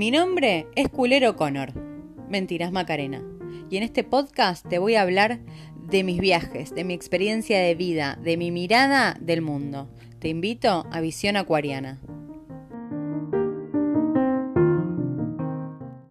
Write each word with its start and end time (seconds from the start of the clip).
Mi 0.00 0.10
nombre 0.10 0.66
es 0.76 0.88
Culero 0.88 1.36
Connor. 1.36 1.74
Mentiras 2.30 2.72
Macarena. 2.72 3.22
Y 3.68 3.76
en 3.76 3.82
este 3.82 4.02
podcast 4.02 4.66
te 4.66 4.78
voy 4.78 4.94
a 4.94 5.02
hablar 5.02 5.40
de 5.90 6.04
mis 6.04 6.18
viajes, 6.20 6.74
de 6.74 6.84
mi 6.84 6.94
experiencia 6.94 7.58
de 7.58 7.74
vida, 7.74 8.18
de 8.24 8.38
mi 8.38 8.50
mirada 8.50 9.18
del 9.20 9.42
mundo. 9.42 9.90
Te 10.18 10.28
invito 10.28 10.86
a 10.90 11.02
Visión 11.02 11.36
Acuariana. 11.36 12.00